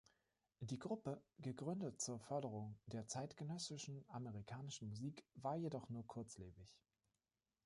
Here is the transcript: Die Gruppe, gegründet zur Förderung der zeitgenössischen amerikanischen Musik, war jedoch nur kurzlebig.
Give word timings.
Die 0.61 0.79
Gruppe, 0.79 1.21
gegründet 1.37 2.01
zur 2.01 2.17
Förderung 2.17 2.75
der 2.87 3.05
zeitgenössischen 3.07 4.03
amerikanischen 4.07 4.87
Musik, 4.89 5.23
war 5.35 5.55
jedoch 5.55 5.89
nur 5.89 6.07
kurzlebig. 6.07 6.75